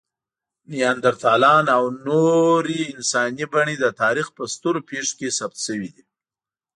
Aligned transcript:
نیاندرتالان 0.71 1.65
او 1.77 1.83
نورې 2.07 2.81
انساني 2.95 3.45
بڼې 3.53 3.75
د 3.79 3.85
تاریخ 4.01 4.27
په 4.37 4.43
سترو 4.53 4.79
پېښو 4.89 5.13
کې 5.19 5.35
ثبت 5.37 5.57
شوي 5.67 5.89
دي. 5.95 6.03